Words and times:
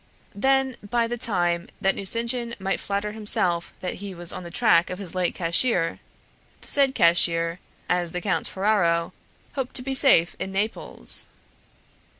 Then, 0.33 0.77
by 0.89 1.05
the 1.05 1.15
time 1.15 1.69
that 1.79 1.93
Nucingen 1.93 2.55
might 2.57 2.79
flatter 2.79 3.11
himself 3.11 3.71
that 3.81 3.93
he 4.01 4.15
was 4.15 4.33
on 4.33 4.41
the 4.41 4.49
track 4.49 4.89
of 4.89 4.97
his 4.97 5.13
late 5.13 5.35
cashier, 5.35 5.99
the 6.59 6.67
said 6.67 6.95
cashier, 6.95 7.59
as 7.87 8.11
the 8.11 8.19
Conte 8.19 8.49
Ferraro, 8.49 9.13
hoped 9.53 9.75
to 9.75 9.83
be 9.83 9.93
safe 9.93 10.35
in 10.39 10.51
Naples. 10.51 11.27